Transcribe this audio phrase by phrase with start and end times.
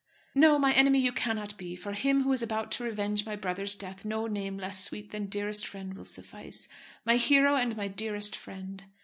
[0.33, 3.75] "No, my enemy you cannot be; for him who is about to revenge my brother's
[3.75, 6.67] death no name less sweet than dearest friend will suffice.
[7.05, 8.83] My hero and my dearest friend!"